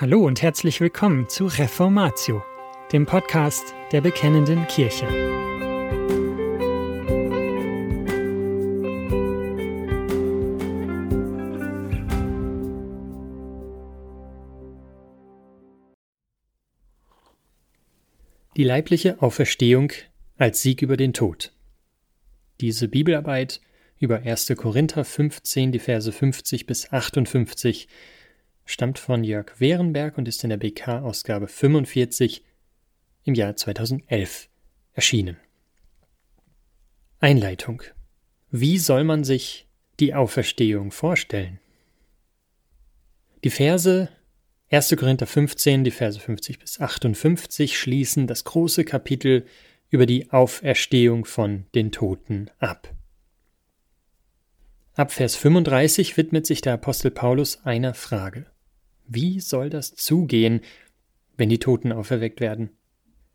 Hallo 0.00 0.24
und 0.24 0.40
herzlich 0.40 0.80
willkommen 0.80 1.28
zu 1.28 1.44
Reformatio, 1.44 2.42
dem 2.90 3.04
Podcast 3.04 3.74
der 3.92 4.00
Bekennenden 4.00 4.66
Kirche. 4.66 5.06
Die 18.56 18.64
leibliche 18.64 19.20
Auferstehung 19.20 19.92
als 20.38 20.62
Sieg 20.62 20.80
über 20.80 20.96
den 20.96 21.12
Tod. 21.12 21.52
Diese 22.62 22.88
Bibelarbeit 22.88 23.60
über 23.98 24.20
1. 24.20 24.54
Korinther 24.56 25.04
15, 25.04 25.72
die 25.72 25.78
Verse 25.78 26.10
50 26.10 26.64
bis 26.64 26.90
58 26.90 27.86
stammt 28.70 28.98
von 28.98 29.24
Jörg 29.24 29.58
Wehrenberg 29.58 30.16
und 30.18 30.28
ist 30.28 30.44
in 30.44 30.50
der 30.50 30.56
BK-Ausgabe 30.56 31.48
45 31.48 32.44
im 33.24 33.34
Jahr 33.34 33.56
2011 33.56 34.48
erschienen. 34.92 35.36
Einleitung. 37.18 37.82
Wie 38.50 38.78
soll 38.78 39.04
man 39.04 39.24
sich 39.24 39.66
die 39.98 40.14
Auferstehung 40.14 40.90
vorstellen? 40.90 41.60
Die 43.44 43.50
Verse 43.50 44.08
1. 44.70 44.96
Korinther 44.96 45.26
15, 45.26 45.84
die 45.84 45.90
Verse 45.90 46.18
50 46.18 46.58
bis 46.58 46.80
58 46.80 47.78
schließen 47.78 48.26
das 48.26 48.44
große 48.44 48.84
Kapitel 48.84 49.44
über 49.90 50.06
die 50.06 50.30
Auferstehung 50.30 51.24
von 51.24 51.66
den 51.74 51.90
Toten 51.90 52.50
ab. 52.58 52.94
Ab 54.94 55.12
Vers 55.12 55.34
35 55.36 56.16
widmet 56.16 56.46
sich 56.46 56.60
der 56.60 56.74
Apostel 56.74 57.10
Paulus 57.10 57.64
einer 57.64 57.94
Frage. 57.94 58.46
Wie 59.12 59.40
soll 59.40 59.70
das 59.70 59.96
zugehen, 59.96 60.60
wenn 61.36 61.48
die 61.48 61.58
Toten 61.58 61.90
auferweckt 61.90 62.40
werden? 62.40 62.70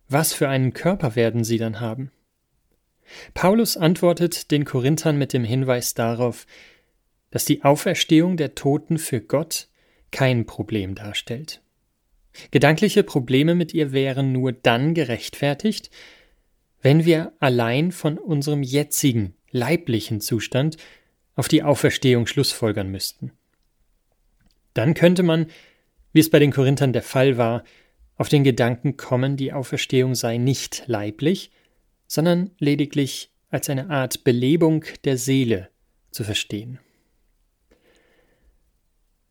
Was 0.08 0.32
für 0.32 0.48
einen 0.48 0.74
Körper 0.74 1.18
werden 1.18 1.44
sie 1.44 1.58
dann 1.58 1.82
haben? 1.82 2.12
Paulus 3.34 3.76
antwortet 3.76 4.52
den 4.52 4.64
Korinthern 4.64 5.18
mit 5.18 5.34
dem 5.34 5.44
Hinweis 5.44 5.94
darauf, 5.94 6.48
dass 7.30 7.44
die 7.44 7.66
Auferstehung 7.66 8.38
der 8.38 8.56
Toten 8.56 8.98
für 8.98 9.20
Gott 9.20 9.68
kein 10.12 10.46
Problem 10.46 10.96
darstellt. 10.96 11.62
Gedankliche 12.52 13.04
Probleme 13.04 13.54
mit 13.54 13.74
ihr 13.74 13.92
wären 13.92 14.32
nur 14.32 14.54
dann 14.54 14.94
gerechtfertigt, 14.94 15.90
wenn 16.82 17.04
wir 17.04 17.34
allein 17.42 17.92
von 17.92 18.18
unserem 18.18 18.64
jetzigen 18.64 19.36
leiblichen 19.52 20.22
Zustand 20.22 20.78
auf 21.36 21.50
die 21.50 21.64
Auferstehung 21.64 22.28
schlussfolgern 22.28 22.90
müssten. 22.90 23.34
Dann 24.76 24.94
könnte 24.94 25.24
man, 25.24 25.48
wie 26.14 26.20
es 26.20 26.30
bei 26.30 26.38
den 26.38 26.52
Korinthern 26.52 26.94
der 26.94 27.02
Fall 27.02 27.38
war, 27.38 27.64
auf 28.18 28.30
den 28.30 28.44
Gedanken 28.44 28.98
kommen, 28.98 29.36
die 29.36 29.52
Auferstehung 29.52 30.14
sei 30.14 30.38
nicht 30.38 30.84
leiblich, 30.86 31.52
sondern 32.08 32.52
lediglich 32.60 33.32
als 33.50 33.70
eine 33.70 33.90
Art 33.90 34.24
Belebung 34.24 34.86
der 35.04 35.18
Seele 35.18 35.70
zu 36.12 36.24
verstehen. 36.24 36.80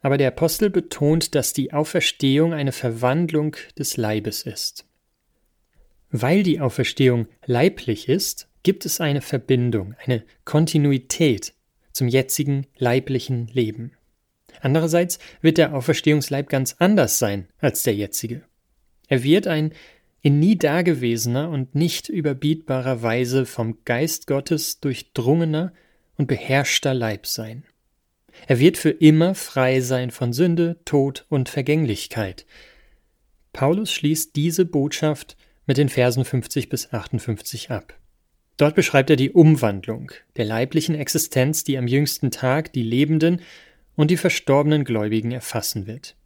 Aber 0.00 0.19
der 0.19 0.28
Apostel 0.28 0.69
betont, 0.69 1.34
dass 1.34 1.53
die 1.53 1.72
Auferstehung 1.72 2.53
eine 2.53 2.72
Verwandlung 2.72 3.56
des 3.78 3.97
Leibes 3.97 4.42
ist. 4.42 4.87
Weil 6.11 6.42
die 6.42 6.61
Auferstehung 6.61 7.27
leiblich 7.47 8.09
ist, 8.09 8.48
gibt 8.62 8.87
es 8.87 9.00
eine 9.00 9.20
Verbindung, 9.20 9.95
eine 10.05 10.25
Kontinuität 10.45 11.55
zum 11.92 12.09
jetzigen 12.09 12.67
leiblichen 12.77 13.47
Leben. 13.48 13.92
Andererseits 14.60 15.19
wird 15.41 15.58
der 15.58 15.74
Auferstehungsleib 15.74 16.48
ganz 16.48 16.77
anders 16.78 17.19
sein 17.19 17.48
als 17.58 17.83
der 17.83 17.94
jetzige. 17.94 18.42
Er 19.08 19.22
wird 19.22 19.47
ein 19.47 19.72
in 20.22 20.38
nie 20.38 20.56
dagewesener 20.56 21.50
und 21.50 21.74
nicht 21.74 22.09
überbietbarer 22.09 23.03
Weise 23.03 23.44
vom 23.44 23.78
Geist 23.84 24.26
Gottes 24.26 24.81
durchdrungener 24.81 25.72
und 26.16 26.28
beherrschter 26.28 26.94
Leib 26.94 27.26
sein. 27.26 27.64
Er 28.47 28.59
wird 28.59 28.78
für 28.78 28.91
immer 28.91 29.34
frei 29.34 29.81
sein 29.81 30.10
von 30.10 30.32
Sünde, 30.32 30.78
Tod 30.84 31.26
und 31.28 31.48
Vergänglichkeit. 31.50 32.47
Paulus 33.53 33.93
schließt 33.93 34.34
diese 34.34 34.64
Botschaft 34.64 35.37
mit 35.66 35.76
den 35.76 35.88
Versen 35.88 36.25
50 36.25 36.69
bis 36.69 36.93
58 36.93 37.70
ab. 37.70 37.98
Dort 38.56 38.75
beschreibt 38.75 39.10
er 39.10 39.16
die 39.16 39.31
Umwandlung 39.31 40.12
der 40.37 40.44
leiblichen 40.44 40.94
Existenz, 40.94 41.64
die 41.64 41.76
am 41.76 41.87
jüngsten 41.87 42.31
Tag 42.31 42.72
die 42.72 42.82
Lebenden 42.82 43.41
und 43.97 44.10
die 44.10 44.16
verstorbenen 44.16 44.84
Gläubigen 44.84 45.32
erfassen 45.32 45.87
wird. 45.87 46.16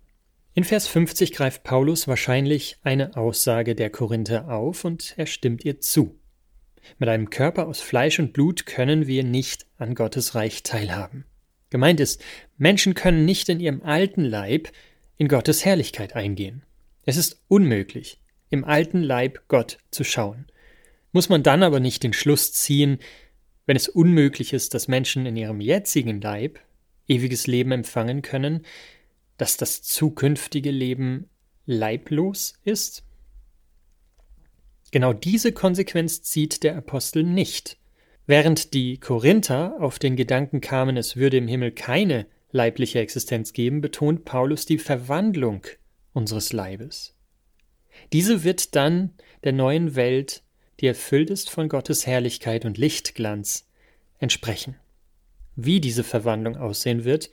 In 0.54 0.64
Vers 0.64 0.88
50 0.88 1.32
greift 1.32 1.62
Paulus 1.62 2.08
wahrscheinlich 2.08 2.78
eine 2.82 3.16
Aussage 3.16 3.74
der 3.74 3.90
Korinther 3.90 4.50
auf 4.50 4.84
und 4.84 5.14
er 5.16 5.26
stimmt 5.26 5.64
ihr 5.64 5.80
zu. 5.80 6.18
Mit 6.98 7.08
einem 7.08 7.30
Körper 7.30 7.66
aus 7.66 7.80
Fleisch 7.80 8.18
und 8.18 8.32
Blut 8.32 8.66
können 8.66 9.06
wir 9.06 9.22
nicht 9.22 9.66
an 9.76 9.94
Gottes 9.94 10.34
Reich 10.34 10.62
teilhaben. 10.62 11.24
Gemeint 11.70 12.00
ist, 12.00 12.22
Menschen 12.56 12.94
können 12.94 13.24
nicht 13.24 13.48
in 13.48 13.60
ihrem 13.60 13.82
alten 13.82 14.24
Leib 14.24 14.68
in 15.16 15.28
Gottes 15.28 15.64
Herrlichkeit 15.64 16.16
eingehen. 16.16 16.64
Es 17.04 17.16
ist 17.16 17.42
unmöglich, 17.48 18.20
im 18.50 18.64
alten 18.64 19.02
Leib 19.02 19.42
Gott 19.48 19.78
zu 19.90 20.04
schauen. 20.04 20.46
Muss 21.12 21.28
man 21.28 21.42
dann 21.42 21.62
aber 21.62 21.80
nicht 21.80 22.02
den 22.02 22.12
Schluss 22.12 22.52
ziehen, 22.52 22.98
wenn 23.66 23.76
es 23.76 23.88
unmöglich 23.88 24.52
ist, 24.52 24.74
dass 24.74 24.88
Menschen 24.88 25.26
in 25.26 25.36
ihrem 25.36 25.60
jetzigen 25.60 26.20
Leib 26.20 26.58
ewiges 27.08 27.46
Leben 27.46 27.72
empfangen 27.72 28.22
können, 28.22 28.64
dass 29.36 29.56
das 29.56 29.82
zukünftige 29.82 30.70
Leben 30.70 31.28
leiblos 31.66 32.54
ist? 32.64 33.04
Genau 34.90 35.12
diese 35.12 35.52
Konsequenz 35.52 36.22
zieht 36.22 36.62
der 36.62 36.76
Apostel 36.76 37.22
nicht. 37.22 37.78
Während 38.26 38.74
die 38.74 38.98
Korinther 38.98 39.76
auf 39.80 39.98
den 39.98 40.16
Gedanken 40.16 40.60
kamen, 40.60 40.96
es 40.96 41.16
würde 41.16 41.38
im 41.38 41.48
Himmel 41.48 41.72
keine 41.72 42.26
leibliche 42.50 42.98
Existenz 43.00 43.52
geben, 43.52 43.80
betont 43.80 44.24
Paulus 44.24 44.66
die 44.66 44.78
Verwandlung 44.78 45.62
unseres 46.12 46.52
Leibes. 46.52 47.14
Diese 48.12 48.44
wird 48.44 48.74
dann 48.76 49.14
der 49.44 49.52
neuen 49.52 49.94
Welt, 49.94 50.42
die 50.80 50.86
erfüllt 50.86 51.30
ist 51.30 51.50
von 51.50 51.68
Gottes 51.68 52.06
Herrlichkeit 52.06 52.64
und 52.64 52.78
Lichtglanz, 52.78 53.66
entsprechen. 54.18 54.76
Wie 55.60 55.80
diese 55.80 56.04
Verwandlung 56.04 56.56
aussehen 56.56 57.02
wird, 57.02 57.30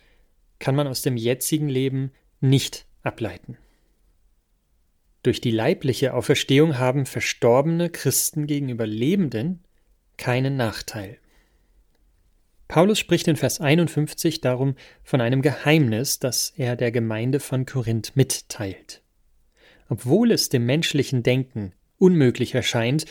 kann 0.57 0.73
man 0.73 0.87
aus 0.87 1.03
dem 1.03 1.15
jetzigen 1.15 1.69
Leben 1.69 2.11
nicht 2.41 2.87
ableiten. 3.03 3.55
Durch 5.21 5.41
die 5.41 5.51
leibliche 5.51 6.15
Auferstehung 6.15 6.79
haben 6.79 7.05
verstorbene 7.05 7.91
Christen 7.91 8.47
gegenüber 8.47 8.87
Lebenden 8.87 9.63
keinen 10.17 10.57
Nachteil. 10.57 11.19
Paulus 12.67 12.97
spricht 12.97 13.27
in 13.27 13.35
Vers 13.35 13.61
51 13.61 14.41
darum 14.41 14.75
von 15.03 15.21
einem 15.21 15.43
Geheimnis, 15.43 16.17
das 16.17 16.51
er 16.57 16.75
der 16.75 16.91
Gemeinde 16.91 17.39
von 17.39 17.67
Korinth 17.67 18.15
mitteilt. 18.15 19.03
Obwohl 19.87 20.31
es 20.31 20.49
dem 20.49 20.65
menschlichen 20.65 21.21
Denken 21.21 21.73
unmöglich 21.99 22.55
erscheint, 22.55 23.05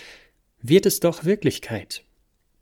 wird 0.60 0.86
es 0.86 0.98
doch 0.98 1.24
Wirklichkeit. 1.24 2.03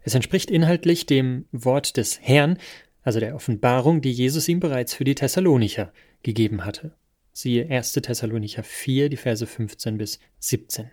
Es 0.02 0.14
entspricht 0.14 0.50
inhaltlich 0.50 1.06
dem 1.06 1.46
Wort 1.52 1.96
des 1.96 2.20
Herrn, 2.20 2.58
also 3.02 3.20
der 3.20 3.34
Offenbarung, 3.34 4.00
die 4.00 4.12
Jesus 4.12 4.48
ihm 4.48 4.60
bereits 4.60 4.94
für 4.94 5.04
die 5.04 5.14
Thessalonicher 5.14 5.92
gegeben 6.22 6.64
hatte. 6.64 6.94
Siehe 7.32 7.68
1. 7.68 7.92
Thessalonicher 7.92 8.62
4, 8.62 9.08
die 9.08 9.16
Verse 9.16 9.46
15 9.46 9.98
bis 9.98 10.18
17. 10.38 10.90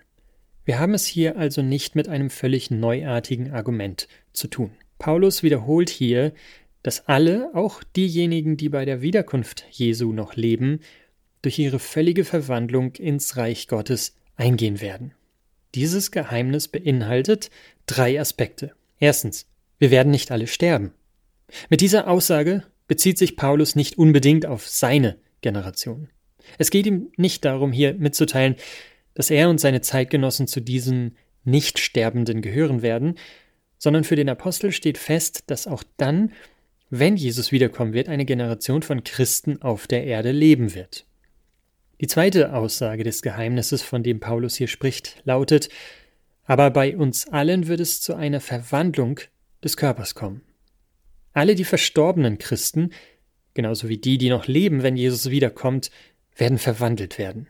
Wir 0.66 0.80
haben 0.80 0.94
es 0.94 1.06
hier 1.06 1.38
also 1.38 1.62
nicht 1.62 1.96
mit 1.96 2.08
einem 2.08 2.30
völlig 2.30 2.72
neuartigen 2.72 3.52
Argument 3.52 4.08
zu 4.34 4.48
tun. 4.48 4.72
Paulus 5.00 5.44
wiederholt 5.44 5.90
hier, 5.90 6.34
dass 6.84 7.08
alle, 7.08 7.50
auch 7.56 7.84
diejenigen, 7.84 8.56
die 8.56 8.70
bei 8.70 8.86
der 8.86 9.02
Wiederkunft 9.02 9.66
Jesu 9.72 10.14
noch 10.14 10.36
leben, 10.36 10.80
durch 11.42 11.60
ihre 11.60 11.80
völlige 11.80 12.24
Verwandlung 12.24 12.96
ins 12.96 13.38
Reich 13.38 13.68
Gottes 13.68 14.16
eingehen 14.36 14.82
werden. 14.82 15.14
Dieses 15.76 16.12
Geheimnis 16.12 16.68
beinhaltet 16.68 17.50
drei 17.86 18.20
Aspekte. 18.20 18.74
Erstens, 19.00 19.48
wir 19.78 19.92
werden 19.92 20.12
nicht 20.12 20.32
alle 20.32 20.48
sterben. 20.48 20.94
Mit 21.70 21.82
dieser 21.82 22.08
Aussage 22.08 22.64
bezieht 22.88 23.18
sich 23.18 23.38
Paulus 23.38 23.76
nicht 23.76 23.98
unbedingt 23.98 24.46
auf 24.46 24.68
seine 24.68 25.18
Generation. 25.42 26.10
Es 26.58 26.70
geht 26.72 26.86
ihm 26.86 27.12
nicht 27.18 27.46
darum, 27.46 27.72
hier 27.72 27.94
mitzuteilen, 27.94 28.56
dass 29.14 29.30
er 29.30 29.50
und 29.50 29.60
seine 29.60 29.82
Zeitgenossen 29.82 30.48
zu 30.48 30.60
diesen 30.60 31.18
Nichtsterbenden 31.44 32.42
gehören 32.42 32.82
werden, 32.82 33.16
sondern 33.78 34.04
für 34.04 34.16
den 34.16 34.30
Apostel 34.30 34.72
steht 34.72 34.98
fest, 34.98 35.44
dass 35.48 35.68
auch 35.68 35.84
dann, 35.98 36.34
wenn 36.90 37.16
Jesus 37.16 37.52
wiederkommen 37.52 37.94
wird, 37.94 38.10
eine 38.10 38.26
Generation 38.26 38.82
von 38.82 39.04
Christen 39.04 39.62
auf 39.62 39.88
der 39.88 40.04
Erde 40.04 40.32
leben 40.32 40.76
wird. 40.76 41.06
Die 42.02 42.08
zweite 42.08 42.54
Aussage 42.54 43.04
des 43.04 43.22
Geheimnisses, 43.22 43.82
von 43.82 44.04
dem 44.04 44.20
Paulus 44.20 44.56
hier 44.56 44.68
spricht, 44.68 45.22
lautet, 45.26 45.70
aber 46.50 46.72
bei 46.72 46.98
uns 46.98 47.28
allen 47.28 47.68
wird 47.68 47.80
es 47.80 48.02
zu 48.02 48.16
einer 48.16 48.42
Verwandlung 48.42 49.20
des 49.64 49.78
Körpers 49.78 50.16
kommen. 50.16 50.42
Alle 51.32 51.54
die 51.54 51.64
verstorbenen 51.64 52.40
Christen, 52.40 52.90
genauso 53.54 53.88
wie 53.88 54.00
die, 54.00 54.18
die 54.18 54.30
noch 54.30 54.48
leben, 54.48 54.82
wenn 54.82 54.98
Jesus 54.98 55.30
wiederkommt, 55.30 55.92
werden 56.36 56.58
verwandelt 56.58 57.20
werden. 57.20 57.50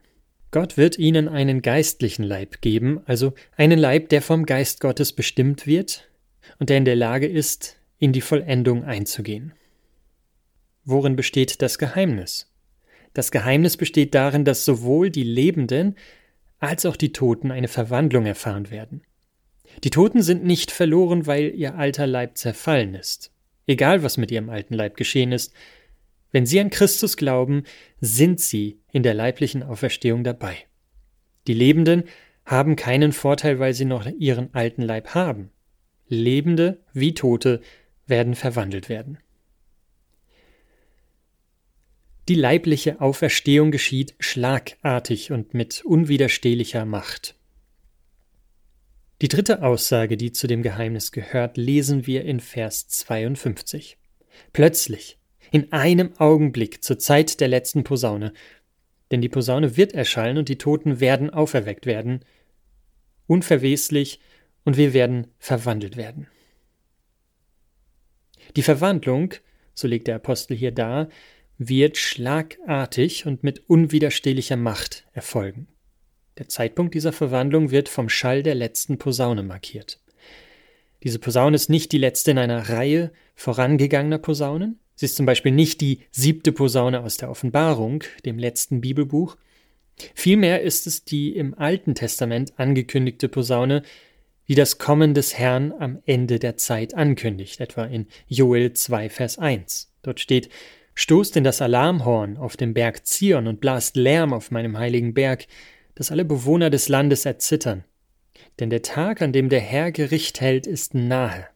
Gott 0.51 0.75
wird 0.75 0.99
ihnen 0.99 1.29
einen 1.29 1.61
geistlichen 1.61 2.23
Leib 2.23 2.59
geben, 2.59 2.99
also 3.05 3.33
einen 3.55 3.79
Leib, 3.79 4.09
der 4.09 4.21
vom 4.21 4.45
Geist 4.45 4.81
Gottes 4.81 5.13
bestimmt 5.13 5.65
wird 5.65 6.09
und 6.57 6.69
der 6.69 6.75
in 6.75 6.85
der 6.85 6.97
Lage 6.97 7.27
ist, 7.27 7.77
in 7.99 8.11
die 8.11 8.19
Vollendung 8.19 8.83
einzugehen. 8.83 9.53
Worin 10.83 11.15
besteht 11.15 11.61
das 11.61 11.77
Geheimnis? 11.77 12.51
Das 13.13 13.31
Geheimnis 13.31 13.77
besteht 13.77 14.13
darin, 14.13 14.43
dass 14.43 14.65
sowohl 14.65 15.09
die 15.09 15.23
Lebenden 15.23 15.95
als 16.59 16.85
auch 16.85 16.95
die 16.95 17.13
Toten 17.13 17.51
eine 17.51 17.67
Verwandlung 17.67 18.25
erfahren 18.25 18.69
werden. 18.69 19.01
Die 19.83 19.89
Toten 19.89 20.21
sind 20.21 20.43
nicht 20.43 20.71
verloren, 20.71 21.25
weil 21.25 21.53
ihr 21.55 21.75
alter 21.75 22.07
Leib 22.07 22.37
zerfallen 22.37 22.95
ist. 22.95 23.31
Egal, 23.67 24.03
was 24.03 24.17
mit 24.17 24.31
ihrem 24.31 24.49
alten 24.49 24.73
Leib 24.73 24.97
geschehen 24.97 25.31
ist, 25.31 25.53
wenn 26.31 26.45
sie 26.45 26.59
an 26.59 26.69
Christus 26.69 27.17
glauben, 27.17 27.63
sind 28.01 28.39
sie 28.39 28.79
in 28.91 29.03
der 29.03 29.13
leiblichen 29.13 29.63
Auferstehung 29.63 30.23
dabei. 30.23 30.57
Die 31.47 31.53
Lebenden 31.53 32.03
haben 32.45 32.75
keinen 32.75 33.11
Vorteil, 33.11 33.59
weil 33.59 33.73
sie 33.73 33.85
noch 33.85 34.05
ihren 34.05 34.53
alten 34.53 34.81
Leib 34.81 35.13
haben. 35.15 35.51
Lebende 36.07 36.83
wie 36.93 37.13
Tote 37.13 37.61
werden 38.05 38.35
verwandelt 38.35 38.89
werden. 38.89 39.19
Die 42.29 42.35
leibliche 42.35 43.01
Auferstehung 43.01 43.71
geschieht 43.71 44.13
schlagartig 44.19 45.31
und 45.31 45.55
mit 45.55 45.83
unwiderstehlicher 45.83 46.85
Macht. 46.85 47.33
Die 49.23 49.27
dritte 49.27 49.63
Aussage, 49.63 50.15
die 50.15 50.31
zu 50.31 50.45
dem 50.45 50.61
Geheimnis 50.61 51.11
gehört, 51.11 51.57
lesen 51.57 52.05
wir 52.05 52.25
in 52.25 52.39
Vers 52.39 52.87
52. 52.87 53.97
Plötzlich, 54.53 55.17
in 55.49 55.71
einem 55.73 56.15
Augenblick 56.19 56.83
zur 56.83 56.99
Zeit 56.99 57.39
der 57.39 57.47
letzten 57.47 57.83
Posaune, 57.83 58.33
denn 59.09 59.21
die 59.21 59.29
Posaune 59.29 59.75
wird 59.75 59.93
erschallen 59.93 60.37
und 60.37 60.49
die 60.49 60.59
Toten 60.59 60.99
werden 60.99 61.31
auferweckt 61.31 61.87
werden, 61.87 62.23
unverweslich, 63.25 64.19
und 64.65 64.77
wir 64.77 64.93
werden 64.93 65.25
verwandelt 65.39 65.97
werden. 65.97 66.27
Die 68.55 68.61
Verwandlung, 68.61 69.33
so 69.73 69.87
legt 69.87 70.05
der 70.07 70.17
Apostel 70.17 70.55
hier 70.55 70.71
dar, 70.71 71.09
wird 71.59 71.97
schlagartig 71.97 73.27
und 73.27 73.43
mit 73.43 73.69
unwiderstehlicher 73.69 74.57
Macht 74.57 75.05
erfolgen. 75.13 75.67
Der 76.39 76.47
Zeitpunkt 76.47 76.95
dieser 76.95 77.13
Verwandlung 77.13 77.69
wird 77.69 77.87
vom 77.87 78.09
Schall 78.09 78.41
der 78.41 78.55
letzten 78.55 78.97
Posaune 78.97 79.43
markiert. 79.43 79.99
Diese 81.03 81.19
Posaune 81.19 81.55
ist 81.55 81.69
nicht 81.69 81.91
die 81.91 81.97
letzte 81.99 82.31
in 82.31 82.39
einer 82.39 82.69
Reihe 82.69 83.11
vorangegangener 83.35 84.17
Posaunen, 84.17 84.79
Sie 84.99 85.05
ist 85.05 85.15
zum 85.15 85.25
Beispiel 85.25 85.53
nicht 85.53 85.79
die 85.79 86.01
siebte 86.11 86.51
Posaune 86.51 86.99
aus 86.99 87.15
der 87.15 87.29
Offenbarung, 87.29 88.03
dem 88.25 88.37
letzten 88.37 88.81
Bibelbuch. 88.81 89.37
Vielmehr 90.13 90.61
ist 90.61 90.87
es 90.87 91.05
die 91.05 91.37
im 91.37 91.57
Alten 91.57 91.95
Testament 91.95 92.51
angekündigte 92.59 93.29
Posaune, 93.29 93.83
die 94.49 94.55
das 94.55 94.77
Kommen 94.77 95.13
des 95.13 95.37
Herrn 95.37 95.71
am 95.71 95.99
Ende 96.05 96.37
der 96.37 96.57
Zeit 96.57 96.95
ankündigt, 96.95 97.61
etwa 97.61 97.85
in 97.85 98.07
Joel 98.27 98.73
2, 98.73 99.07
Vers 99.09 99.39
1. 99.39 99.89
Dort 100.01 100.19
steht, 100.19 100.49
Stoßt 101.01 101.37
in 101.37 101.45
das 101.45 101.61
Alarmhorn 101.61 102.35
auf 102.35 102.57
dem 102.57 102.73
Berg 102.73 103.07
Zion 103.07 103.47
und 103.47 103.61
blast 103.61 103.95
Lärm 103.95 104.33
auf 104.33 104.51
meinem 104.51 104.77
heiligen 104.77 105.13
Berg, 105.13 105.47
dass 105.95 106.11
alle 106.11 106.25
Bewohner 106.25 106.69
des 106.69 106.89
Landes 106.89 107.23
erzittern. 107.23 107.85
Denn 108.59 108.69
der 108.69 108.81
Tag, 108.81 109.21
an 109.21 109.31
dem 109.31 109.47
der 109.47 109.61
Herr 109.61 109.93
Gericht 109.93 110.41
hält, 110.41 110.67
ist 110.67 110.95
nahe. 110.95 111.47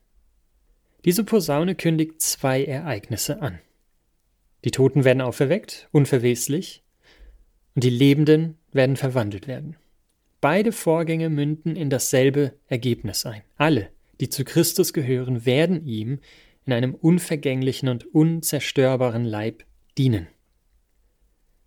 Diese 1.04 1.26
Posaune 1.26 1.76
kündigt 1.76 2.22
zwei 2.22 2.64
Ereignisse 2.64 3.42
an. 3.42 3.60
Die 4.64 4.72
Toten 4.72 5.04
werden 5.04 5.20
auferweckt, 5.20 5.90
unverweslich, 5.92 6.82
und 7.76 7.84
die 7.84 7.90
Lebenden 7.90 8.58
werden 8.72 8.96
verwandelt 8.96 9.50
werden. 9.50 9.76
Beide 10.40 10.72
Vorgänge 10.72 11.30
münden 11.30 11.76
in 11.76 11.90
dasselbe 11.90 12.54
Ergebnis 12.68 13.26
ein. 13.26 13.42
Alle, 13.58 13.90
die 14.22 14.30
zu 14.30 14.46
Christus 14.46 14.94
gehören, 14.94 15.46
werden 15.46 15.86
ihm 15.86 16.20
in 16.66 16.74
einem 16.74 16.96
unvergänglichen 16.96 17.90
und 17.90 18.14
unzerstörbaren 18.14 19.26
Leib 19.26 19.66
dienen. 19.98 20.28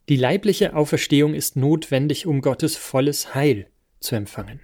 Die 0.08 0.16
leibliche 0.16 0.74
Auferstehung 0.76 1.34
ist 1.34 1.56
notwendig, 1.56 2.26
um 2.26 2.40
Gottes 2.40 2.76
volles 2.76 3.34
Heil 3.34 3.68
zu 4.00 4.14
empfangen. 4.14 4.60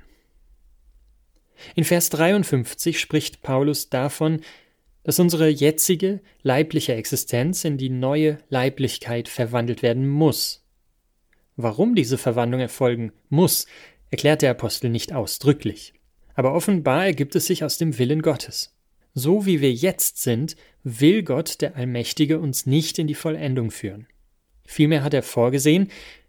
In 1.74 1.84
Vers 1.84 2.10
53 2.10 2.98
spricht 2.98 3.42
Paulus 3.42 3.88
davon, 3.88 4.40
dass 5.04 5.18
unsere 5.18 5.48
jetzige 5.48 6.20
leibliche 6.42 6.94
Existenz 6.94 7.64
in 7.64 7.76
die 7.76 7.90
neue 7.90 8.38
Leiblichkeit 8.48 9.28
verwandelt 9.28 9.82
werden 9.82 10.08
muss. 10.08 10.64
Warum 11.56 11.94
diese 11.94 12.18
Verwandlung 12.18 12.60
erfolgen 12.60 13.12
muss, 13.28 13.66
erklärt 14.10 14.42
der 14.42 14.52
Apostel 14.52 14.90
nicht 14.90 15.12
ausdrücklich. 15.12 15.94
Aber 16.34 16.54
offenbar 16.54 17.06
ergibt 17.06 17.34
es 17.34 17.46
sich 17.46 17.64
aus 17.64 17.78
dem 17.78 17.98
Willen 17.98 18.22
Gottes. 18.22 18.71
So 19.14 19.46
wie 19.46 19.60
wir 19.60 19.72
jetzt 19.72 20.22
sind, 20.22 20.56
will 20.84 21.22
Gott, 21.22 21.60
der 21.60 21.76
Allmächtige, 21.76 22.38
uns 22.38 22.66
nicht 22.66 22.98
in 22.98 23.06
die 23.06 23.14
Vollendung 23.14 23.70
führen. 23.70 24.06
Vielmehr 24.64 25.02
hat 25.02 25.14
er 25.14 25.22
vorgesehen, 25.22 25.88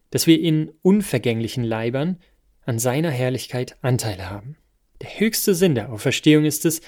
dass 0.09 0.27
wir 0.27 0.39
in 0.39 0.71
unvergänglichen 0.81 1.63
Leibern 1.63 2.19
an 2.65 2.79
seiner 2.79 3.09
Herrlichkeit 3.09 3.77
Anteil 3.81 4.29
haben. 4.29 4.57
Der 5.01 5.19
höchste 5.19 5.55
Sinn 5.55 5.75
der 5.75 5.91
Auferstehung 5.91 6.45
ist 6.45 6.65
es, 6.65 6.81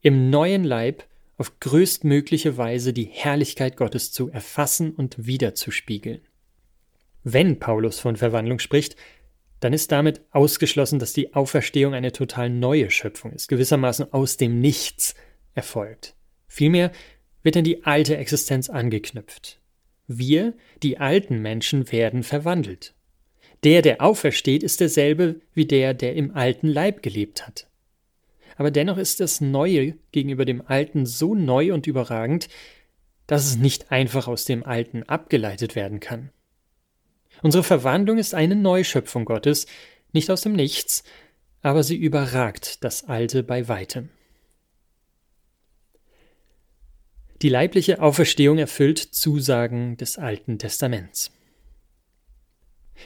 im 0.00 0.30
neuen 0.30 0.64
Leib 0.64 1.04
auf 1.36 1.60
größtmögliche 1.60 2.56
Weise 2.56 2.92
die 2.92 3.04
Herrlichkeit 3.04 3.76
Gottes 3.76 4.12
zu 4.12 4.28
erfassen 4.28 4.92
und 4.92 5.26
wiederzuspiegeln. 5.26 6.20
Wenn 7.22 7.58
Paulus 7.58 8.00
von 8.00 8.16
Verwandlung 8.16 8.58
spricht, 8.58 8.96
dann 9.60 9.72
ist 9.72 9.90
damit 9.92 10.20
ausgeschlossen, 10.30 10.98
dass 10.98 11.12
die 11.12 11.34
Auferstehung 11.34 11.94
eine 11.94 12.12
total 12.12 12.50
neue 12.50 12.90
Schöpfung 12.90 13.32
ist, 13.32 13.48
gewissermaßen 13.48 14.12
aus 14.12 14.36
dem 14.36 14.60
Nichts 14.60 15.14
erfolgt. 15.54 16.14
Vielmehr 16.46 16.92
wird 17.42 17.56
an 17.56 17.64
die 17.64 17.84
alte 17.84 18.16
Existenz 18.16 18.68
angeknüpft. 18.70 19.60
Wir, 20.06 20.54
die 20.82 20.98
alten 20.98 21.40
Menschen, 21.40 21.90
werden 21.92 22.22
verwandelt. 22.22 22.94
Der, 23.64 23.82
der 23.82 24.00
aufersteht, 24.00 24.62
ist 24.62 24.80
derselbe 24.80 25.40
wie 25.54 25.66
der, 25.66 25.94
der 25.94 26.14
im 26.14 26.34
alten 26.34 26.68
Leib 26.68 27.02
gelebt 27.02 27.46
hat 27.46 27.68
aber 28.58 28.72
dennoch 28.72 28.98
ist 28.98 29.20
das 29.20 29.40
Neue 29.40 29.94
gegenüber 30.10 30.44
dem 30.44 30.62
Alten 30.66 31.06
so 31.06 31.36
neu 31.36 31.72
und 31.72 31.86
überragend, 31.86 32.48
dass 33.28 33.46
es 33.46 33.56
nicht 33.56 33.92
einfach 33.92 34.26
aus 34.26 34.44
dem 34.44 34.64
Alten 34.64 35.04
abgeleitet 35.04 35.76
werden 35.76 36.00
kann. 36.00 36.30
Unsere 37.42 37.62
Verwandlung 37.62 38.18
ist 38.18 38.34
eine 38.34 38.56
Neuschöpfung 38.56 39.24
Gottes, 39.24 39.66
nicht 40.12 40.30
aus 40.30 40.42
dem 40.42 40.54
Nichts, 40.54 41.04
aber 41.62 41.82
sie 41.82 41.96
überragt 41.96 42.82
das 42.84 43.04
Alte 43.04 43.42
bei 43.42 43.68
weitem. 43.68 44.10
Die 47.42 47.48
leibliche 47.48 48.02
Auferstehung 48.02 48.58
erfüllt 48.58 48.98
Zusagen 48.98 49.96
des 49.96 50.18
Alten 50.18 50.58
Testaments. 50.58 51.30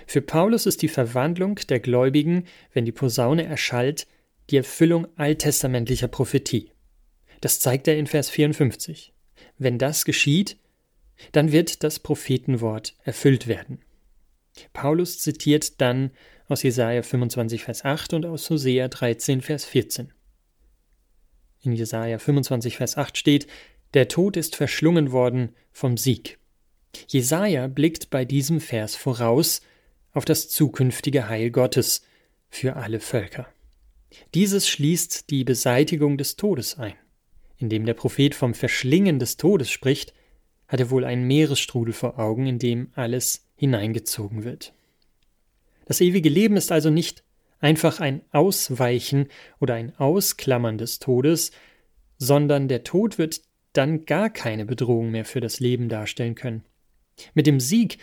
Für 0.06 0.22
Paulus 0.22 0.64
ist 0.64 0.80
die 0.80 0.88
Verwandlung 0.88 1.56
der 1.68 1.80
Gläubigen, 1.80 2.46
wenn 2.72 2.86
die 2.86 2.92
Posaune 2.92 3.44
erschallt, 3.44 4.06
die 4.48 4.56
Erfüllung 4.56 5.06
alttestamentlicher 5.16 6.08
Prophetie. 6.08 6.70
Das 7.42 7.60
zeigt 7.60 7.88
er 7.88 7.98
in 7.98 8.06
Vers 8.06 8.30
54. 8.30 9.12
Wenn 9.58 9.78
das 9.78 10.06
geschieht, 10.06 10.56
dann 11.32 11.52
wird 11.52 11.84
das 11.84 11.98
Prophetenwort 11.98 12.94
erfüllt 13.04 13.46
werden. 13.46 13.80
Paulus 14.72 15.18
zitiert 15.18 15.80
dann 15.80 16.10
aus 16.48 16.62
Jesaja 16.62 17.02
25, 17.02 17.64
Vers 17.64 17.84
8 17.84 18.14
und 18.14 18.26
aus 18.26 18.48
Hosea 18.50 18.88
13, 18.88 19.40
Vers 19.40 19.64
14. 19.64 20.12
In 21.62 21.72
Jesaja 21.72 22.18
25, 22.18 22.76
Vers 22.76 22.96
8 22.96 23.16
steht: 23.16 23.46
Der 23.94 24.08
Tod 24.08 24.36
ist 24.36 24.56
verschlungen 24.56 25.12
worden 25.12 25.54
vom 25.70 25.96
Sieg. 25.96 26.38
Jesaja 27.08 27.68
blickt 27.68 28.10
bei 28.10 28.24
diesem 28.24 28.60
Vers 28.60 28.96
voraus 28.96 29.62
auf 30.12 30.24
das 30.24 30.48
zukünftige 30.48 31.28
Heil 31.28 31.50
Gottes 31.50 32.02
für 32.50 32.76
alle 32.76 33.00
Völker. 33.00 33.48
Dieses 34.34 34.68
schließt 34.68 35.30
die 35.30 35.44
Beseitigung 35.44 36.18
des 36.18 36.36
Todes 36.36 36.78
ein. 36.78 36.94
Indem 37.56 37.86
der 37.86 37.94
Prophet 37.94 38.34
vom 38.34 38.54
Verschlingen 38.54 39.18
des 39.18 39.36
Todes 39.36 39.70
spricht, 39.70 40.12
hat 40.68 40.80
er 40.80 40.90
wohl 40.90 41.04
einen 41.04 41.26
Meeresstrudel 41.26 41.94
vor 41.94 42.18
Augen, 42.18 42.46
in 42.46 42.58
dem 42.58 42.90
alles 42.94 43.46
hineingezogen 43.62 44.42
wird. 44.42 44.72
Das 45.84 46.00
ewige 46.00 46.28
Leben 46.28 46.56
ist 46.56 46.72
also 46.72 46.90
nicht 46.90 47.22
einfach 47.60 48.00
ein 48.00 48.22
Ausweichen 48.32 49.28
oder 49.60 49.74
ein 49.74 49.94
Ausklammern 50.00 50.78
des 50.78 50.98
Todes, 50.98 51.52
sondern 52.18 52.66
der 52.66 52.82
Tod 52.82 53.18
wird 53.18 53.40
dann 53.72 54.04
gar 54.04 54.30
keine 54.30 54.66
Bedrohung 54.66 55.12
mehr 55.12 55.24
für 55.24 55.38
das 55.38 55.60
Leben 55.60 55.88
darstellen 55.88 56.34
können. 56.34 56.64
Mit 57.34 57.46
dem 57.46 57.60
Sieg, 57.60 57.98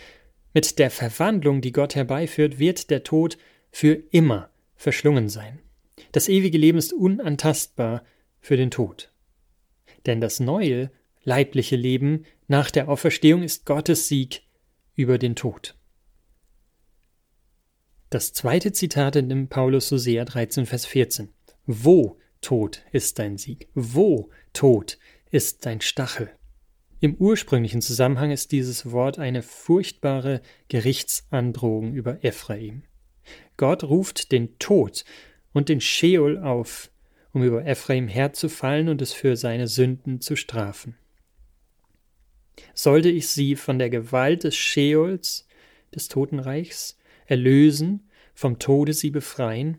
mit 0.53 0.79
der 0.79 0.89
Verwandlung, 0.89 1.59
die 1.59 1.73
Gott 1.73 1.93
herbeiführt, 1.93 2.57
wird 2.57 2.89
der 2.89 3.03
Tod 3.03 3.37
für 3.69 4.01
immer 4.11 4.51
verschlungen 4.77 5.27
sein. 5.27 5.59
Das 6.13 6.29
ewige 6.29 6.57
Leben 6.57 6.77
ist 6.77 6.93
unantastbar 6.93 8.05
für 8.39 8.55
den 8.55 8.71
Tod. 8.71 9.11
Denn 10.05 10.21
das 10.21 10.39
neue, 10.39 10.89
leibliche 11.25 11.75
Leben 11.75 12.23
nach 12.47 12.71
der 12.71 12.87
Auferstehung 12.87 13.43
ist 13.43 13.65
Gottes 13.65 14.07
Sieg 14.07 14.43
über 14.99 15.17
den 15.17 15.37
Tod. 15.37 15.77
Das 18.09 18.33
zweite 18.33 18.73
Zitat 18.73 19.15
in 19.15 19.47
Paulus 19.47 19.89
Hosea 19.93 20.25
13, 20.25 20.65
Vers 20.65 20.85
14. 20.85 21.29
Wo, 21.65 22.19
Tod, 22.41 22.83
ist 22.91 23.17
dein 23.17 23.37
Sieg? 23.37 23.69
Wo, 23.73 24.29
Tod, 24.51 24.99
ist 25.31 25.65
dein 25.65 25.79
Stachel? 25.79 26.29
Im 26.99 27.15
ursprünglichen 27.15 27.81
Zusammenhang 27.81 28.31
ist 28.31 28.51
dieses 28.51 28.91
Wort 28.91 29.19
eine 29.19 29.41
furchtbare 29.41 30.41
Gerichtsandrohung 30.67 31.93
über 31.93 32.25
Ephraim. 32.25 32.83
Gott 33.55 33.85
ruft 33.85 34.33
den 34.33 34.59
Tod 34.59 35.05
und 35.53 35.69
den 35.69 35.79
Scheol 35.79 36.39
auf, 36.39 36.91
um 37.31 37.41
über 37.43 37.65
Ephraim 37.65 38.09
herzufallen 38.09 38.89
und 38.89 39.01
es 39.01 39.13
für 39.13 39.37
seine 39.37 39.69
Sünden 39.69 40.19
zu 40.19 40.35
strafen. 40.35 40.98
Sollte 42.73 43.09
ich 43.09 43.27
sie 43.27 43.55
von 43.55 43.79
der 43.79 43.89
Gewalt 43.89 44.43
des 44.43 44.55
Scheols, 44.55 45.47
des 45.93 46.07
Totenreichs, 46.07 46.97
erlösen, 47.25 48.09
vom 48.33 48.59
Tode 48.59 48.93
sie 48.93 49.09
befreien? 49.09 49.77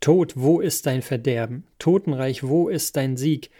Tod, 0.00 0.32
wo 0.36 0.60
ist 0.60 0.86
dein 0.86 1.02
Verderben? 1.02 1.66
Totenreich, 1.78 2.42
wo 2.42 2.68
ist 2.68 2.96
dein 2.96 3.16
Sieg? 3.16 3.50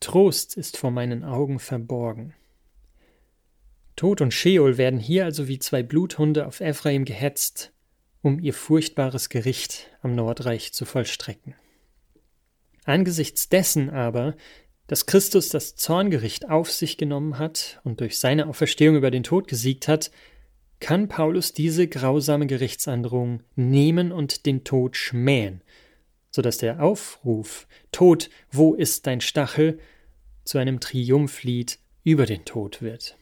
Trost 0.00 0.56
ist 0.56 0.76
vor 0.76 0.90
meinen 0.90 1.24
Augen 1.24 1.58
verborgen. 1.58 2.34
Tod 3.96 4.20
und 4.20 4.34
Scheol 4.34 4.76
werden 4.76 5.00
hier 5.00 5.24
also 5.24 5.48
wie 5.48 5.58
zwei 5.58 5.82
Bluthunde 5.82 6.46
auf 6.46 6.60
Ephraim 6.60 7.06
gehetzt, 7.06 7.72
um 8.20 8.38
ihr 8.38 8.52
furchtbares 8.52 9.30
Gericht 9.30 9.90
am 10.02 10.14
Nordreich 10.14 10.74
zu 10.74 10.84
vollstrecken. 10.84 11.54
Angesichts 12.84 13.48
dessen 13.48 13.88
aber, 13.88 14.36
dass 14.86 15.06
Christus 15.06 15.48
das 15.48 15.74
Zorngericht 15.74 16.48
auf 16.48 16.70
sich 16.70 16.96
genommen 16.96 17.38
hat 17.38 17.80
und 17.84 18.00
durch 18.00 18.18
seine 18.18 18.46
Auferstehung 18.46 18.96
über 18.96 19.10
den 19.10 19.24
Tod 19.24 19.48
gesiegt 19.48 19.88
hat, 19.88 20.10
kann 20.78 21.08
Paulus 21.08 21.52
diese 21.52 21.88
grausame 21.88 22.46
Gerichtsandrohung 22.46 23.42
nehmen 23.56 24.12
und 24.12 24.46
den 24.46 24.62
Tod 24.64 24.96
schmähen, 24.96 25.62
so 26.30 26.42
dass 26.42 26.58
der 26.58 26.82
Aufruf 26.82 27.66
Tod, 27.92 28.30
wo 28.52 28.74
ist 28.74 29.06
dein 29.06 29.20
Stachel 29.20 29.78
zu 30.44 30.58
einem 30.58 30.80
Triumphlied 30.80 31.78
über 32.04 32.26
den 32.26 32.44
Tod 32.44 32.82
wird. 32.82 33.16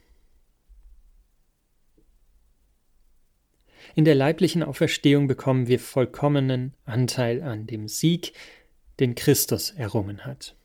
In 3.95 4.05
der 4.05 4.17
leiblichen 4.17 4.63
Auferstehung 4.63 5.29
bekommen 5.29 5.69
wir 5.69 5.79
vollkommenen 5.79 6.75
Anteil 6.85 7.43
an 7.43 7.67
dem 7.67 7.87
Sieg, 7.87 8.33
den 8.99 9.15
Christus 9.15 9.71
errungen 9.71 10.25
hat. 10.25 10.57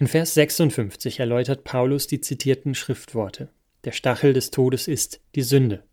In 0.00 0.06
Vers 0.06 0.32
56 0.32 1.20
erläutert 1.20 1.62
Paulus 1.62 2.06
die 2.06 2.22
zitierten 2.22 2.74
Schriftworte. 2.74 3.50
Der 3.84 3.92
Stachel 3.92 4.32
des 4.32 4.50
Todes 4.50 4.88
ist 4.88 5.20
die 5.34 5.42
Sünde. 5.42 5.84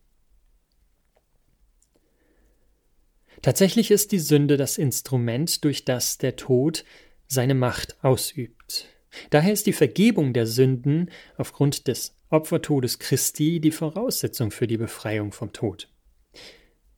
Tatsächlich 3.42 3.92
ist 3.92 4.14
die 4.14 4.20
Sünde 4.20 4.56
das 4.56 4.78
Instrument, 4.78 5.62
durch 5.66 5.84
das 5.84 6.18
der 6.18 6.38
Tod 6.38 6.86
seine 7.28 7.54
Macht 7.54 8.02
ausübt. 8.02 8.88
Daher 9.30 9.52
ist 9.52 9.68
die 9.68 9.74
Vergebung 9.74 10.32
der 10.32 10.48
Sünden 10.48 11.12
aufgrund 11.36 11.90
des 11.90 12.16
Opfertodes 12.30 13.00
Christi 13.00 13.60
die 13.60 13.72
Voraussetzung 13.72 14.52
für 14.52 14.68
die 14.68 14.78
Befreiung 14.78 15.34
vom 15.34 15.52
Tod. 15.52 15.90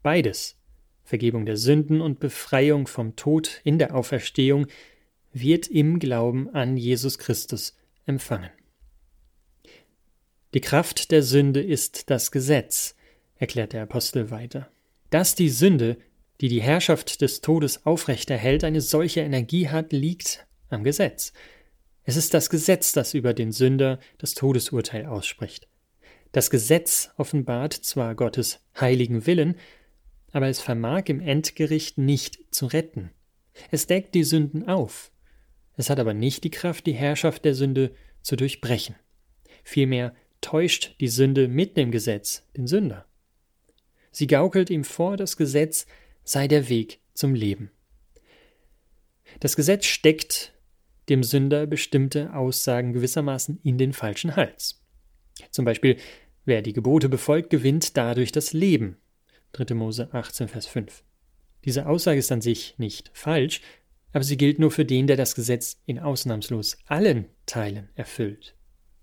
Beides, 0.03 0.57
Vergebung 1.03 1.47
der 1.47 1.57
Sünden 1.57 2.01
und 2.01 2.19
Befreiung 2.19 2.85
vom 2.85 3.15
Tod 3.15 3.61
in 3.63 3.79
der 3.79 3.95
Auferstehung, 3.95 4.67
wird 5.33 5.67
im 5.67 6.00
Glauben 6.00 6.50
an 6.50 6.77
Jesus 6.77 7.17
Christus 7.17 7.77
empfangen. 8.05 8.50
Die 10.53 10.62
Kraft 10.62 11.12
der 11.12 11.21
Sünde 11.21 11.62
ist 11.62 12.09
das 12.09 12.31
Gesetz, 12.31 12.95
erklärt 13.36 13.74
der 13.74 13.83
Apostel 13.83 14.31
weiter. 14.31 14.71
Dass 15.12 15.36
die 15.36 15.50
Sünde, 15.50 15.98
die 16.41 16.48
die 16.48 16.62
Herrschaft 16.62 17.21
des 17.21 17.41
Todes 17.41 17.86
aufrechterhält, 17.86 18.63
eine 18.63 18.81
solche 18.81 19.21
Energie 19.21 19.69
hat, 19.69 19.91
liegt 19.91 20.48
am 20.69 20.83
Gesetz. 20.83 21.33
Es 22.03 22.15
ist 22.15 22.33
das 22.33 22.50
Gesetz, 22.50 22.93
das 22.93 23.13
über 23.13 23.33
den 23.33 23.51
Sünder 23.51 24.00
das 24.17 24.33
Todesurteil 24.33 25.05
ausspricht. 25.05 25.67
Das 26.31 26.50
Gesetz 26.50 27.12
offenbart 27.17 27.74
zwar 27.74 28.15
Gottes 28.15 28.59
heiligen 28.79 29.27
Willen, 29.27 29.55
aber 30.31 30.48
es 30.48 30.59
vermag 30.59 31.03
im 31.05 31.19
Endgericht 31.19 31.98
nicht 31.98 32.39
zu 32.51 32.67
retten. 32.67 33.12
Es 33.71 33.88
deckt 33.88 34.15
die 34.15 34.24
Sünden 34.24 34.67
auf. 34.67 35.12
Es 35.79 35.89
hat 35.89 35.98
aber 35.98 36.13
nicht 36.13 36.43
die 36.43 36.51
Kraft, 36.51 36.88
die 36.88 36.93
Herrschaft 36.93 37.45
der 37.45 37.55
Sünde 37.55 37.95
zu 38.21 38.36
durchbrechen. 38.36 38.95
Vielmehr 39.63 40.13
täuscht 40.41 40.95
die 41.00 41.07
Sünde 41.07 41.48
mit 41.48 41.77
dem 41.77 41.89
Gesetz 41.89 42.43
den 42.57 42.67
Sünder. 42.67 43.05
Sie 44.12 44.27
gaukelt 44.27 44.69
ihm 44.71 44.83
vor, 44.83 45.15
das 45.15 45.38
Gesetz 45.38 45.88
sei 46.25 46.50
der 46.50 46.67
Weg 46.67 47.00
zum 47.13 47.33
Leben. 47.33 47.71
Das 49.39 49.55
Gesetz 49.55 49.86
steckt 49.86 50.51
dem 51.07 51.24
Sünder 51.24 51.65
bestimmte 51.65 52.33
Aussagen 52.33 52.91
gewissermaßen 52.91 53.62
in 53.63 53.77
den 53.77 53.93
falschen 53.93 54.36
Hals. 54.36 54.83
Zum 55.50 55.63
Beispiel, 55.63 55.95
wer 56.43 56.62
die 56.62 56.74
Gebote 56.74 57.07
befolgt, 57.07 57.51
gewinnt 57.51 57.95
dadurch 57.95 58.33
das 58.33 58.51
Leben. 58.51 58.98
3. 59.53 59.75
Mose 59.75 60.09
18, 60.12 60.50
Vers 60.50 60.67
5. 60.67 61.05
Diese 61.63 61.88
Aussage 61.88 62.19
ist 62.19 62.33
an 62.33 62.41
sich 62.41 62.77
nicht 62.77 63.12
falsch, 63.13 63.62
aber 64.11 64.23
sie 64.23 64.37
gilt 64.37 64.59
nur 64.59 64.71
für 64.71 64.85
den, 64.85 65.07
der 65.07 65.17
das 65.17 65.35
Gesetz 65.35 65.81
in 65.85 65.99
ausnahmslos 65.99 66.77
allen 66.87 67.25
Teilen 67.45 67.89
erfüllt. 67.95 68.55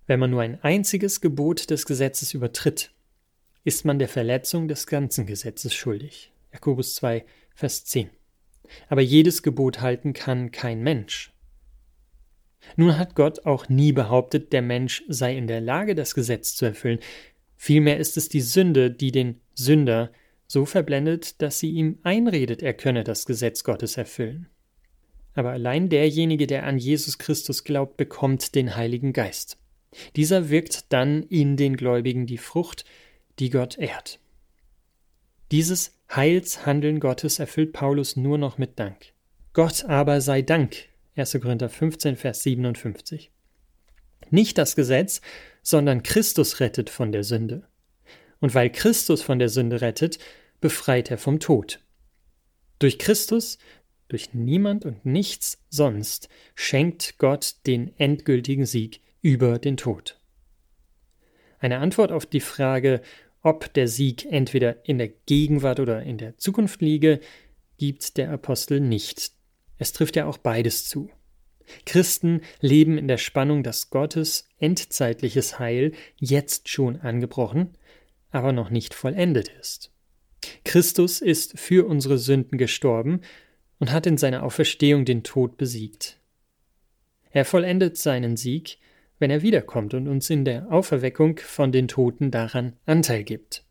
Wenn 0.07 0.21
man 0.21 0.31
nur 0.31 0.43
ein 0.43 0.63
einziges 0.63 1.21
Gebot 1.21 1.71
des 1.71 1.87
Gesetzes 1.87 2.35
übertritt, 2.35 2.93
ist 3.65 3.85
man 3.85 3.99
der 3.99 4.09
Verletzung 4.09 4.69
des 4.69 4.87
ganzen 4.87 5.27
Gesetzes 5.27 5.75
schuldig. 5.75 6.33
Jakobus 6.53 6.95
2, 6.97 7.25
Vers 7.55 7.85
10. 7.85 8.11
Aber 8.89 9.01
jedes 9.01 9.43
Gebot 9.43 9.81
halten 9.81 10.13
kann 10.13 10.53
kein 10.53 10.83
Mensch. 10.83 11.33
Nun 12.77 12.99
hat 12.99 13.15
Gott 13.15 13.47
auch 13.47 13.69
nie 13.69 13.93
behauptet, 13.93 14.53
der 14.53 14.63
Mensch 14.63 15.05
sei 15.09 15.37
in 15.37 15.47
der 15.47 15.61
Lage, 15.61 15.95
das 15.95 16.15
Gesetz 16.15 16.57
zu 16.57 16.65
erfüllen. 16.65 16.99
Vielmehr 17.57 17.99
ist 17.99 18.17
es 18.17 18.29
die 18.29 18.41
Sünde, 18.41 18.91
die 18.91 19.13
den 19.13 19.41
Sünder 19.55 20.11
so 20.47 20.65
verblendet, 20.65 21.41
dass 21.43 21.59
sie 21.59 21.71
ihm 21.71 21.99
einredet, 22.03 22.63
er 22.63 22.75
könne 22.75 23.05
das 23.05 23.27
Gesetz 23.27 23.65
Gottes 23.65 23.97
erfüllen. 23.97 24.49
Aber 25.37 25.51
allein 25.51 25.91
derjenige, 25.91 26.47
der 26.47 26.65
an 26.65 26.79
Jesus 26.79 27.19
Christus 27.19 27.63
glaubt, 27.63 27.99
bekommt 27.99 28.55
den 28.55 28.75
Heiligen 28.75 29.13
Geist. 29.13 29.59
Dieser 30.17 30.49
wirkt 30.49 30.93
dann 30.93 31.23
in 31.25 31.57
den 31.57 31.77
Gläubigen 31.77 32.27
die 32.27 32.39
Frucht, 32.39 32.87
die 33.39 33.51
Gott 33.51 33.79
ehrt. 33.79 34.19
Dieses 35.53 35.93
Heilshandeln 36.11 37.01
Gottes 37.01 37.39
erfüllt 37.39 37.75
Paulus 37.75 38.17
nur 38.17 38.39
noch 38.39 38.57
mit 38.57 38.79
Dank. 38.79 39.13
Gott 39.53 39.85
aber 39.85 40.23
sei 40.23 40.41
Dank, 40.41 40.89
1. 41.17 41.39
Korinther 41.41 41.69
15, 41.69 42.17
Vers 42.17 42.43
57. 42.43 43.31
Nicht 44.31 44.57
das 44.57 44.75
Gesetz, 44.75 45.21
sondern 45.63 46.03
Christus 46.03 46.61
rettet 46.61 46.89
von 46.89 47.13
der 47.13 47.25
Sünde. 47.25 47.69
Und 48.41 48.55
weil 48.55 48.71
Christus 48.71 49.23
von 49.23 49.39
der 49.39 49.51
Sünde 49.51 49.83
rettet, 49.83 50.19
befreit 50.61 51.11
er 51.11 51.19
vom 51.19 51.41
Tod. 51.41 51.81
Durch 52.79 52.99
Christus, 52.99 53.59
durch 54.09 54.35
niemand 54.35 54.85
und 54.85 55.05
nichts 55.05 55.65
sonst, 55.69 56.29
schenkt 56.55 57.19
Gott 57.19 57.57
den 57.67 57.97
endgültigen 57.99 58.67
Sieg 58.67 59.01
über 59.21 59.59
den 59.59 59.77
Tod. 59.77 60.21
Eine 61.59 61.79
Antwort 61.79 62.13
auf 62.13 62.27
die 62.27 62.41
Frage, 62.41 63.01
ob 63.43 63.73
der 63.75 63.89
Sieg 63.89 64.25
entweder 64.27 64.87
in 64.87 64.99
der 64.99 65.09
Gegenwart 65.09 65.81
oder 65.81 66.03
in 66.03 66.19
der 66.19 66.37
Zukunft 66.37 66.81
liege, 66.81 67.21
gibt 67.79 68.17
der 68.17 68.31
Apostel 68.31 68.81
nicht. 68.81 69.33
Es 69.79 69.93
trifft 69.93 70.17
ja 70.17 70.27
auch 70.27 70.39
beides 70.39 70.89
zu. 70.89 71.11
Christen 71.85 72.43
leben 72.61 72.97
in 72.99 73.09
der 73.09 73.19
Spannung, 73.19 73.63
dass 73.63 73.91
Gottes 73.91 74.49
endzeitliches 74.59 75.59
Heil 75.59 75.93
jetzt 76.17 76.69
schon 76.69 77.01
angebrochen, 77.01 77.77
aber 78.31 78.53
noch 78.53 78.71
nicht 78.71 78.95
vollendet 78.95 79.49
ist. 79.61 79.93
Christus 80.65 81.21
ist 81.21 81.59
für 81.59 81.87
unsere 81.87 82.19
Sünden 82.19 82.59
gestorben 82.59 83.21
und 83.79 83.93
hat 83.93 84.07
in 84.07 84.17
seiner 84.17 84.43
Auferstehung 84.43 85.05
den 85.05 85.23
Tod 85.23 85.57
besiegt. 85.57 86.19
Er 87.31 87.45
vollendet 87.45 87.97
seinen 87.97 88.37
Sieg, 88.37 88.79
wenn 89.19 89.31
er 89.31 89.43
wiederkommt 89.43 89.95
und 89.95 90.09
uns 90.09 90.31
in 90.31 90.45
der 90.45 90.71
Auferweckung 90.71 91.39
von 91.39 91.73
den 91.73 91.89
Toten 91.89 92.31
daran 92.31 92.75
Anteil 92.87 93.25
gibt. 93.25 93.65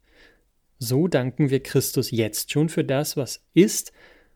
So 0.79 1.07
danken 1.07 1.49
wir 1.49 1.61
Christus 1.61 2.11
jetzt 2.11 2.51
schon 2.51 2.69
für 2.69 2.83
das, 2.83 3.17
was 3.17 3.43
ist 3.53 3.93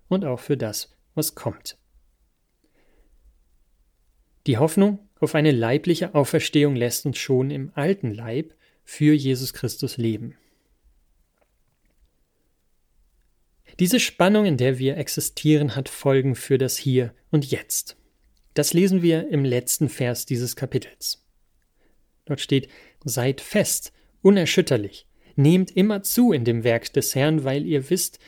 und 0.08 0.26
auch 0.26 0.40
für 0.40 0.58
das, 0.58 0.96
was 1.14 1.36
kommt. 1.36 1.78
Die 4.48 4.58
Hoffnung 4.58 5.00
auf 5.20 5.36
eine 5.36 5.52
leibliche 5.52 6.16
Auferstehung 6.16 6.76
lässt 6.76 7.06
uns 7.06 7.18
schon 7.18 7.52
im 7.52 7.72
alten 7.76 8.14
Leib 8.14 8.54
für 8.84 9.14
Jesus 9.14 9.54
Christus 9.54 9.98
leben. 9.98 10.36
Diese 13.80 14.00
Spannung, 14.00 14.46
in 14.46 14.58
der 14.58 14.78
wir 14.78 14.98
existieren, 14.98 15.76
hat 15.76 15.90
Folgen 15.90 16.36
für 16.36 16.58
das 16.58 16.78
Hier 16.78 17.14
und 17.32 17.50
Jetzt. 17.50 17.96
Das 18.54 18.74
lesen 18.74 19.02
wir 19.02 19.30
im 19.30 19.46
letzten 19.46 19.90
Vers 19.90 20.26
dieses 20.26 20.56
Kapitels. 20.56 21.26
Dort 22.26 22.42
steht, 22.42 22.70
seid 23.04 23.42
fest, 23.42 23.94
unerschütterlich, 24.22 25.08
Nehmt 25.40 25.72
immer 25.72 26.04
zu 26.04 26.34
in 26.34 26.44
dem 26.44 26.66
Werk 26.66 26.92
des 26.92 27.16
Herrn, 27.16 27.46
weil 27.46 27.66
ihr 27.66 27.90
wisst, 27.90 28.20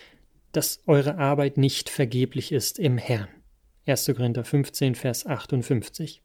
dass 0.53 0.81
eure 0.87 1.17
Arbeit 1.17 1.57
nicht 1.57 1.89
vergeblich 1.89 2.53
ist 2.53 2.79
im 2.79 2.97
Herrn. 2.97 3.27
1. 3.85 4.05
Korinther 4.15 4.45
15, 4.45 4.95
Vers 4.95 5.25
58. 5.25 6.23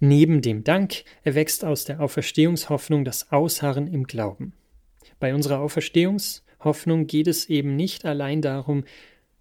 Neben 0.00 0.40
dem 0.40 0.64
Dank 0.64 1.04
erwächst 1.22 1.66
aus 1.66 1.84
der 1.84 2.00
Auferstehungshoffnung 2.00 3.04
das 3.04 3.30
Ausharren 3.30 3.88
im 3.88 4.04
Glauben. 4.04 4.54
Bei 5.20 5.34
unserer 5.34 5.60
Auferstehungshoffnung 6.62 7.06
geht 7.06 7.26
es 7.26 7.48
eben 7.48 7.76
nicht 7.76 8.04
allein 8.04 8.40
darum, 8.40 8.84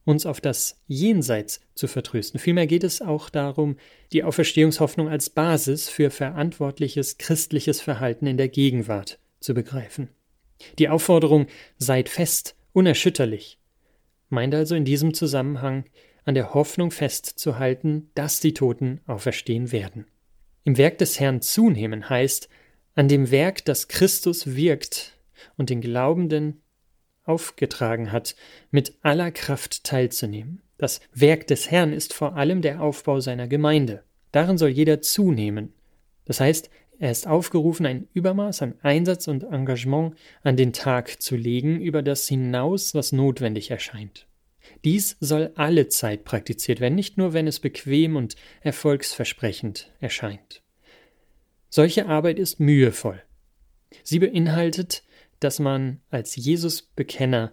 uns 0.04 0.26
auf 0.26 0.42
das 0.42 0.82
Jenseits 0.88 1.62
zu 1.76 1.88
vertrösten. 1.88 2.40
Vielmehr 2.40 2.66
geht 2.66 2.84
es 2.84 3.02
auch 3.02 3.30
darum, 3.30 3.78
die 4.12 4.24
Auferstehungshoffnung 4.24 5.08
als 5.08 5.30
Basis 5.30 5.90
für 5.90 6.10
verantwortliches 6.10 7.20
christliches 7.20 7.82
Verhalten 7.82 8.26
in 8.26 8.38
der 8.38 8.50
Gegenwart 8.50 9.20
zu 9.40 9.54
begreifen. 9.54 10.10
Die 10.80 10.90
Aufforderung 10.90 11.46
seid 11.78 12.10
fest, 12.10 12.56
unerschütterlich 12.74 13.60
meint 14.30 14.56
also 14.56 14.76
in 14.76 14.86
diesem 14.86 15.14
Zusammenhang 15.14 15.84
an 16.24 16.36
der 16.36 16.54
Hoffnung 16.54 16.90
festzuhalten, 16.90 18.10
dass 18.16 18.40
die 18.40 18.54
Toten 18.54 19.02
auferstehen 19.06 19.74
werden. 19.74 20.06
Im 20.64 20.78
Werk 20.78 21.00
des 21.00 21.20
Herrn 21.20 21.42
zunehmen 21.42 22.10
heißt, 22.10 22.48
an 22.96 23.10
dem 23.10 23.30
Werk, 23.30 23.66
das 23.66 23.90
Christus 23.90 24.56
wirkt 24.56 25.18
und 25.58 25.70
den 25.70 25.82
Glaubenden 25.82 26.62
aufgetragen 27.24 28.12
hat, 28.12 28.36
mit 28.72 28.96
aller 29.02 29.32
Kraft 29.32 29.84
teilzunehmen. 29.84 30.62
Das 30.78 31.00
Werk 31.14 31.48
des 31.48 31.70
Herrn 31.70 31.94
ist 31.94 32.14
vor 32.14 32.36
allem 32.36 32.62
der 32.62 32.82
Aufbau 32.82 33.20
seiner 33.20 33.48
Gemeinde. 33.48 34.04
Darin 34.32 34.58
soll 34.58 34.70
jeder 34.70 35.02
zunehmen. 35.02 35.74
Das 36.26 36.40
heißt, 36.40 36.70
er 37.00 37.12
ist 37.12 37.28
aufgerufen, 37.28 37.86
ein 37.86 38.08
Übermaß 38.14 38.62
an 38.62 38.76
Einsatz 38.84 39.28
und 39.28 39.44
Engagement 39.44 40.16
an 40.44 40.56
den 40.56 40.72
Tag 40.72 41.22
zu 41.22 41.36
legen, 41.36 41.82
über 41.82 42.04
das 42.04 42.28
hinaus, 42.28 42.94
was 42.94 43.12
notwendig 43.12 43.72
erscheint. 43.72 44.28
Dies 44.84 45.18
soll 45.20 45.52
alle 45.56 45.88
Zeit 45.88 46.26
praktiziert 46.26 46.80
werden, 46.80 46.96
nicht 46.96 47.18
nur 47.18 47.34
wenn 47.34 47.48
es 47.48 47.60
bequem 47.60 48.16
und 48.16 48.36
erfolgsversprechend 48.62 49.92
erscheint. 50.00 50.62
Solche 51.70 52.06
Arbeit 52.08 52.38
ist 52.38 52.60
mühevoll. 52.60 53.22
Sie 54.04 54.20
beinhaltet, 54.20 55.04
dass 55.42 55.60
man 55.60 56.00
als 56.10 56.36
Jesus-Bekenner 56.36 57.52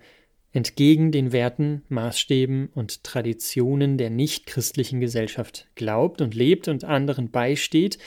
entgegen 0.53 1.13
den 1.13 1.33
Werten, 1.33 1.83
Maßstäben 1.89 2.69
und 2.69 3.05
Traditionen 3.05 3.99
der 3.99 4.11
nichtchristlichen 4.11 5.01
Gesellschaft 5.01 5.69
glaubt 5.75 6.21
und 6.21 6.35
lebt 6.35 6.69
und 6.69 6.85
anderen 6.85 7.31
beisteht, 7.31 7.99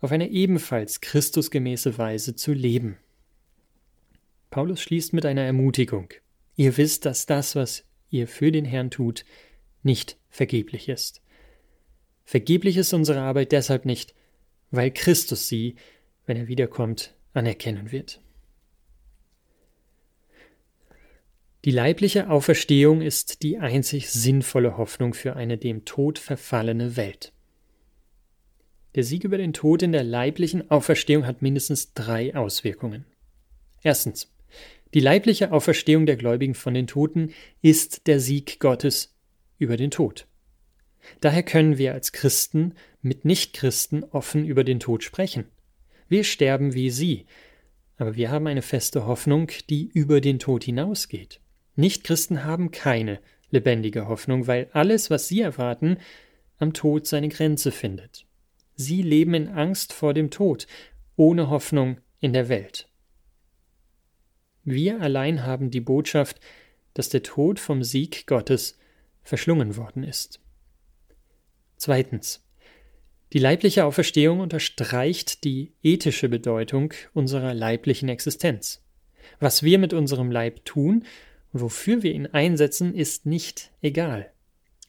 auf 0.00 0.12
eine 0.12 0.30
ebenfalls 0.30 1.00
christusgemäße 1.00 1.98
Weise 1.98 2.34
zu 2.34 2.52
leben. 2.52 2.98
Paulus 4.50 4.80
schließt 4.80 5.12
mit 5.12 5.26
einer 5.26 5.42
Ermutigung. 5.42 6.08
Ihr 6.54 6.76
wisst, 6.76 7.04
dass 7.04 7.26
das, 7.26 7.56
was 7.56 7.84
ihr 8.10 8.28
für 8.28 8.52
den 8.52 8.64
Herrn 8.64 8.90
tut, 8.90 9.24
nicht 9.82 10.16
vergeblich 10.28 10.88
ist. 10.88 11.22
Vergeblich 12.24 12.76
ist 12.76 12.92
unsere 12.92 13.20
Arbeit 13.20 13.52
deshalb 13.52 13.84
nicht, 13.84 14.14
weil 14.70 14.90
Christus 14.90 15.48
sie, 15.48 15.76
wenn 16.26 16.36
er 16.36 16.48
wiederkommt, 16.48 17.14
anerkennen 17.34 17.92
wird. 17.92 18.20
Die 21.66 21.72
leibliche 21.72 22.30
Auferstehung 22.30 23.02
ist 23.02 23.42
die 23.42 23.58
einzig 23.58 24.08
sinnvolle 24.10 24.76
Hoffnung 24.76 25.14
für 25.14 25.34
eine 25.34 25.58
dem 25.58 25.84
Tod 25.84 26.20
verfallene 26.20 26.96
Welt. 26.96 27.32
Der 28.94 29.02
Sieg 29.02 29.24
über 29.24 29.36
den 29.36 29.52
Tod 29.52 29.82
in 29.82 29.90
der 29.90 30.04
leiblichen 30.04 30.70
Auferstehung 30.70 31.26
hat 31.26 31.42
mindestens 31.42 31.92
drei 31.92 32.36
Auswirkungen. 32.36 33.04
Erstens. 33.82 34.32
Die 34.94 35.00
leibliche 35.00 35.50
Auferstehung 35.50 36.06
der 36.06 36.14
Gläubigen 36.14 36.54
von 36.54 36.72
den 36.72 36.86
Toten 36.86 37.32
ist 37.62 38.06
der 38.06 38.20
Sieg 38.20 38.60
Gottes 38.60 39.16
über 39.58 39.76
den 39.76 39.90
Tod. 39.90 40.28
Daher 41.20 41.42
können 41.42 41.78
wir 41.78 41.94
als 41.94 42.12
Christen 42.12 42.74
mit 43.02 43.24
Nichtchristen 43.24 44.04
offen 44.04 44.46
über 44.46 44.62
den 44.62 44.78
Tod 44.78 45.02
sprechen. 45.02 45.46
Wir 46.08 46.22
sterben 46.22 46.74
wie 46.74 46.90
sie, 46.90 47.26
aber 47.96 48.14
wir 48.14 48.30
haben 48.30 48.46
eine 48.46 48.62
feste 48.62 49.04
Hoffnung, 49.04 49.50
die 49.68 49.88
über 49.88 50.20
den 50.20 50.38
Tod 50.38 50.62
hinausgeht. 50.62 51.40
Nichtchristen 51.76 52.44
haben 52.44 52.70
keine 52.70 53.20
lebendige 53.50 54.08
Hoffnung, 54.08 54.46
weil 54.46 54.68
alles, 54.72 55.10
was 55.10 55.28
sie 55.28 55.40
erwarten, 55.40 55.98
am 56.58 56.72
Tod 56.72 57.06
seine 57.06 57.28
Grenze 57.28 57.70
findet. 57.70 58.26
Sie 58.74 59.02
leben 59.02 59.34
in 59.34 59.48
Angst 59.48 59.92
vor 59.92 60.14
dem 60.14 60.30
Tod, 60.30 60.66
ohne 61.16 61.48
Hoffnung 61.48 61.98
in 62.20 62.32
der 62.32 62.48
Welt. 62.48 62.88
Wir 64.64 65.00
allein 65.00 65.44
haben 65.44 65.70
die 65.70 65.80
Botschaft, 65.80 66.40
dass 66.94 67.08
der 67.08 67.22
Tod 67.22 67.60
vom 67.60 67.82
Sieg 67.82 68.26
Gottes 68.26 68.78
verschlungen 69.22 69.76
worden 69.76 70.02
ist. 70.02 70.40
Zweitens. 71.76 72.42
Die 73.32 73.38
leibliche 73.38 73.84
Auferstehung 73.84 74.40
unterstreicht 74.40 75.44
die 75.44 75.72
ethische 75.82 76.28
Bedeutung 76.28 76.94
unserer 77.12 77.54
leiblichen 77.54 78.08
Existenz. 78.08 78.84
Was 79.40 79.62
wir 79.62 79.78
mit 79.78 79.92
unserem 79.92 80.30
Leib 80.30 80.64
tun 80.64 81.04
wofür 81.60 82.02
wir 82.02 82.12
ihn 82.12 82.26
einsetzen, 82.26 82.94
ist 82.94 83.26
nicht 83.26 83.72
egal. 83.82 84.30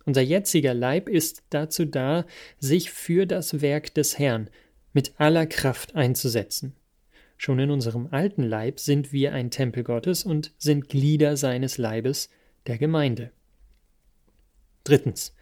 Unser 0.06 0.22
jetziger 0.22 0.74
Leib 0.74 1.10
ist 1.10 1.44
dazu 1.50 1.86
da, 1.86 2.26
sich 2.60 2.92
für 2.92 3.26
das 3.26 3.62
Werk 3.62 3.94
des 3.94 4.18
Herrn 4.18 4.50
mit 4.94 5.14
aller 5.18 5.46
Kraft 5.46 5.96
einzusetzen. 5.96 6.76
Schon 7.38 7.60
in 7.60 7.70
unserem 7.70 8.08
alten 8.12 8.44
Leib 8.44 8.80
sind 8.80 9.12
wir 9.12 9.34
ein 9.34 9.52
Tempel 9.52 9.84
Gottes 9.84 10.24
und 10.24 10.54
sind 10.58 10.90
Glieder 10.90 11.38
seines 11.38 11.78
Leibes, 11.78 12.30
der 12.66 12.78
Gemeinde. 12.78 13.32
Drittens. 14.84 15.36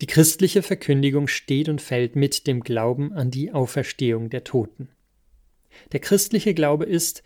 Die 0.00 0.06
christliche 0.06 0.62
Verkündigung 0.62 1.28
steht 1.28 1.68
und 1.68 1.80
fällt 1.80 2.16
mit 2.16 2.46
dem 2.46 2.60
Glauben 2.60 3.12
an 3.12 3.30
die 3.30 3.52
Auferstehung 3.52 4.30
der 4.30 4.44
Toten. 4.44 4.88
Der 5.92 6.00
christliche 6.00 6.54
Glaube 6.54 6.84
ist 6.84 7.22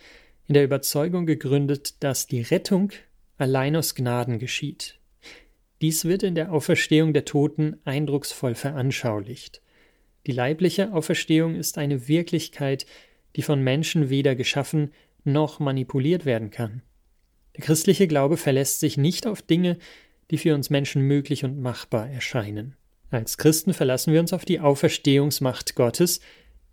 in 0.46 0.55
der 0.55 0.64
Überzeugung 0.64 1.26
gegründet, 1.26 2.03
dass 2.03 2.26
die 2.26 2.42
Rettung 2.42 2.92
allein 3.38 3.76
aus 3.76 3.94
Gnaden 3.94 4.38
geschieht. 4.38 4.98
Dies 5.81 6.05
wird 6.05 6.22
in 6.22 6.35
der 6.35 6.53
Auferstehung 6.53 7.12
der 7.12 7.24
Toten 7.24 7.79
eindrucksvoll 7.85 8.55
veranschaulicht. 8.55 9.62
Die 10.26 10.33
leibliche 10.33 10.92
Auferstehung 10.92 11.55
ist 11.55 11.79
eine 11.79 12.07
Wirklichkeit, 12.07 12.85
die 13.37 13.42
von 13.42 13.62
Menschen 13.62 14.11
weder 14.11 14.35
geschaffen 14.35 14.92
noch 15.24 15.59
manipuliert 15.59 16.24
werden 16.24 16.50
kann. 16.50 16.83
Der 17.57 17.64
christliche 17.64 18.07
Glaube 18.09 18.37
verlässt 18.37 18.81
sich 18.81 18.96
nicht 18.96 19.26
auf 19.26 19.42
Dinge, 19.42 19.79
die 20.31 20.38
für 20.38 20.55
uns 20.55 20.70
Menschen 20.70 21.03
möglich 21.03 21.44
und 21.44 21.61
machbar 21.61 22.09
erscheinen. 22.09 22.76
Als 23.11 23.38
Christen 23.38 23.74
verlassen 23.74 24.12
wir 24.12 24.20
uns 24.20 24.33
auf 24.33 24.44
die 24.44 24.61
Auferstehungsmacht 24.61 25.74
Gottes, 25.74 26.20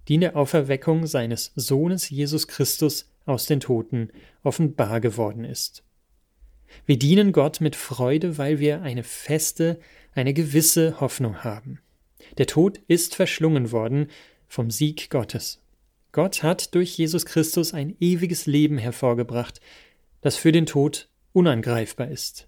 die 0.07 0.15
in 0.15 0.21
der 0.21 0.35
Auferweckung 0.35 1.07
seines 1.07 1.51
Sohnes 1.55 2.09
Jesus 2.09 2.47
Christus 2.47 3.09
aus 3.27 3.45
den 3.45 3.59
Toten 3.59 4.09
offenbar 4.43 4.99
geworden 4.99 5.43
ist. 5.43 5.83
Wir 6.85 6.97
dienen 6.97 7.31
Gott 7.31 7.61
mit 7.61 7.75
Freude, 7.75 8.37
weil 8.37 8.59
wir 8.59 8.81
eine 8.81 9.03
feste, 9.03 9.79
eine 10.13 10.33
gewisse 10.33 10.99
Hoffnung 10.99 11.43
haben. 11.43 11.79
Der 12.37 12.47
Tod 12.47 12.79
ist 12.87 13.15
verschlungen 13.15 13.71
worden 13.71 14.07
vom 14.47 14.71
Sieg 14.71 15.09
Gottes. 15.09 15.61
Gott 16.11 16.43
hat 16.43 16.73
durch 16.73 16.97
Jesus 16.97 17.25
Christus 17.25 17.73
ein 17.73 17.95
ewiges 17.99 18.47
Leben 18.47 18.77
hervorgebracht, 18.77 19.61
das 20.21 20.35
für 20.35 20.51
den 20.51 20.65
Tod 20.65 21.09
unangreifbar 21.31 22.09
ist. 22.09 22.47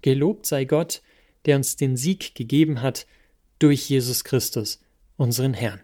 Gelobt 0.00 0.46
sei 0.46 0.64
Gott, 0.64 1.02
der 1.44 1.56
uns 1.56 1.76
den 1.76 1.96
Sieg 1.96 2.34
gegeben 2.34 2.82
hat 2.82 3.06
durch 3.58 3.88
Jesus 3.88 4.24
Christus, 4.24 4.80
unseren 5.16 5.54
Herrn. 5.54 5.83